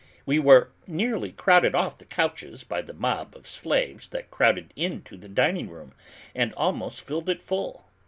We 0.25 0.39
were 0.39 0.71
nearly 0.87 1.31
crowded 1.31 1.75
off 1.75 1.99
the 1.99 2.05
couches 2.05 2.63
by 2.63 2.81
the 2.81 2.95
mob 2.95 3.35
of 3.35 3.45
slaves 3.47 4.09
that 4.09 4.31
crowded 4.31 4.73
into 4.75 5.15
the 5.15 5.29
dining 5.29 5.69
room 5.69 5.93
and 6.33 6.55
almost 6.55 7.01
filled 7.01 7.29
it 7.29 7.43
full. 7.43 7.85